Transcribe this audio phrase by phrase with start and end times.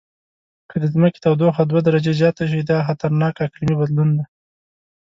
[0.69, 4.23] که د ځمکې تودوخه دوه درجې زیاته شي، دا خطرناک اقلیمي بدلون دی.